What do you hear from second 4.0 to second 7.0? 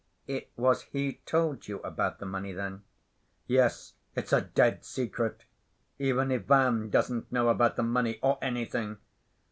It's a dead secret. Even Ivan